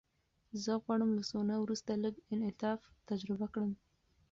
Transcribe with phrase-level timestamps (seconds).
[0.63, 3.71] زه غواړم له سونا وروسته لږ انعطاف تجربه کړم.